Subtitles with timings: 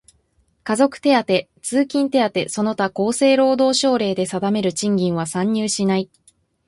[0.63, 6.09] 家族手当、通勤手当その他厚生労働省令で定める賃金は算入しない。